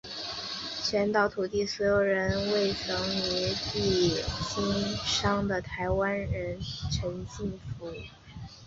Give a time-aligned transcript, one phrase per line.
[0.83, 4.15] 全岛土地所有人为曾于当地
[4.49, 7.93] 经商的台湾商人陈进福。